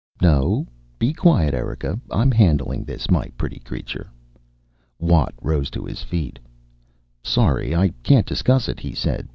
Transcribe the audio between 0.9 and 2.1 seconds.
be quiet, Erika.